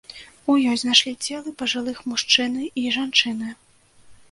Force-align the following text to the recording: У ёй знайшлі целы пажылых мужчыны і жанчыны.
У 0.53 0.53
ёй 0.69 0.79
знайшлі 0.83 1.13
целы 1.27 1.53
пажылых 1.59 2.01
мужчыны 2.15 2.63
і 2.85 2.89
жанчыны. 2.99 3.55